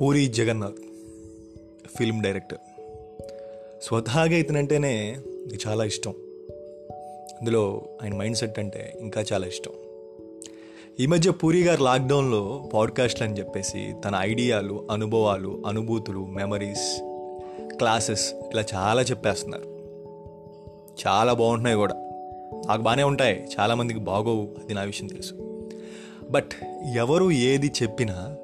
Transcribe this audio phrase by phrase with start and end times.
[0.00, 0.74] Puri Jagannadh
[1.98, 2.58] film director.
[3.82, 6.10] స్వతహాగా ఇతనంటేనే నాకు చాలా ఇష్టం.
[7.40, 9.72] అందులో ఆయన మైండ్ సెట్ అంటే ఇంకా చాలా ఇష్టం.
[11.00, 17.00] ఈ మధ్య పూరి గారు లాక్డౌన్లో పాడ్కాస్ట్లు అని చెప్పేసి తన ఐడియాలు అనుభవాలు అనుభూతులు మెమరీస్
[17.76, 19.64] క్లాసెస్ ఇలా చాలా చెప్పేస్తున్నారు.
[21.06, 21.94] చాలా బాగుంటున్నాయి కూడా.
[22.66, 23.48] నాకు బాగానే ఉంటాయి.
[23.60, 24.48] చాలామందికి బాగోవు.
[24.64, 25.34] అది నా విషయం తెలుసు.
[26.30, 26.50] బట్
[26.94, 28.36] ఎవరు ఏది చెప్పినా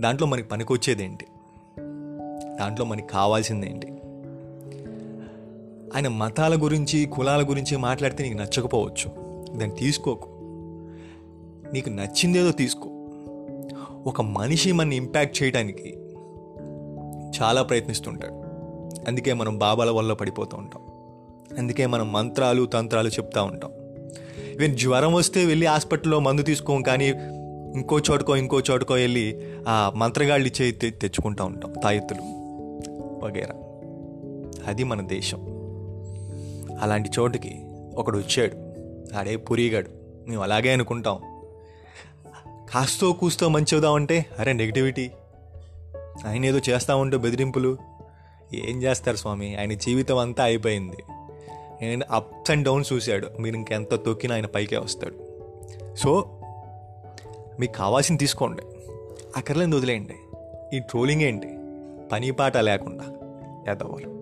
[0.00, 1.26] దాంట్లో మనకి పనికొచ్చేదేంటి?
[2.58, 3.86] దాంట్లో మనకి కావాల్సిందేంటి?
[5.96, 9.10] ఆయన మతాల గురించి కులాల గురించి మాట్లాడితే నీకు నచ్చకపోవచ్చు.
[9.58, 10.28] దాన్ని తీసుకోకు.
[11.72, 12.90] నీకు నచ్చిందేదో తీసుకో.
[14.06, 15.98] ఒక మనిషి మన ఇంపాక్ట్ చేయడానికి
[17.42, 18.34] చాలా ప్రయత్నిస్తుంటాడు.
[19.08, 20.82] అందుకే మనం బాబాల వల్ల పడిపోతూ ఉంటాం.
[21.58, 23.70] అందుకే మనం మంత్రాలు తంత్రాలు చెప్తూ ఉంటాం.
[24.54, 27.14] ఈవెన్ జ్వరం వస్తే వెళ్ళి హాస్పిటల్లో మందు తీసుకోం కానీ
[27.74, 32.20] ఇంకో చోటుకో ఇంకో చోటుకో వెళ్ళి ఆ మంత్రగాళ్ళు ఇచ్చే తె- తెచ్చుకుంటూ ఉంటాం తాయెత్తులు.
[33.24, 33.54] వగేరా
[34.66, 35.38] అది మన దేశం.
[36.80, 37.64] అలాంటి చోటుకి
[37.96, 38.52] ఒకడు వచ్చాడు.
[39.18, 39.90] ఆడే పురిగాడు.
[40.28, 41.20] మేము అలాగే అనుకుంటాం.
[42.70, 45.10] కాస్తో కూస్తో మంచి మంచిదామంటే అరే నెగిటివిటీ.
[46.26, 47.78] ఆయన ఏదో చేస్తా ఉంటే బెదిరింపులు.
[48.54, 49.56] ఏం చేస్తారు స్వామి?
[49.56, 50.96] ఆయన జీవితం అంతా అయిపోయింది.
[51.86, 53.28] అండ్ అప్స్ అండ్ డౌన్స్ చూశాడు.
[53.40, 55.14] మీరు ఇంకెంత తొక్కినా ఆయన పైకే వస్తాడు.
[55.96, 56.39] సో
[57.60, 58.62] మీకు కావాల్సింది తీసుకోండి.
[59.36, 60.14] అక్కర్లేని వదిలేయండి.
[60.76, 61.48] ఈ ట్రోలింగ్ ఏంటి?
[62.12, 63.04] పని పాట లేకుండా.
[63.72, 64.19] ఎదవాలి